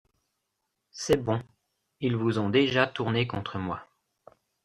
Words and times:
C’est 0.89 1.21
bon, 1.23 1.43
ils 1.99 2.15
vous 2.15 2.39
ont 2.39 2.49
déjà 2.49 2.87
tourné 2.87 3.27
contre 3.27 3.59
moi... 3.59 3.85